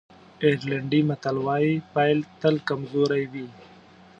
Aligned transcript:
آیرلېنډی 0.47 1.01
متل 1.09 1.35
وایي 1.45 1.73
پيل 1.93 2.17
تل 2.41 2.55
کمزوری 2.69 3.23
وي. 3.31 3.47